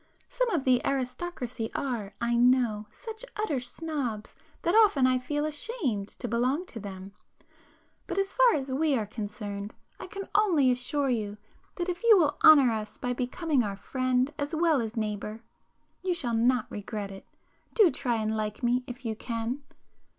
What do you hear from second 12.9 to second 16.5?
by becoming our friend as well as [p 318] neighbour, you shall